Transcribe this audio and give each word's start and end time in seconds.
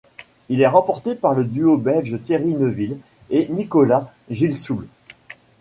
Il 0.49 0.61
est 0.63 0.67
remporté 0.67 1.13
par 1.13 1.35
le 1.35 1.43
duo 1.45 1.77
belge 1.77 2.19
Thierry 2.23 2.55
Neuville 2.55 2.97
et 3.29 3.47
Nicolas 3.49 4.11
Gilsoul. 4.31 4.87